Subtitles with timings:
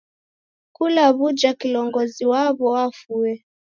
[0.75, 3.31] Kila w'uja kilongozi waw'o wafue.